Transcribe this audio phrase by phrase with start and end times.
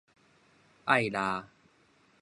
[0.85, 1.45] 愛抐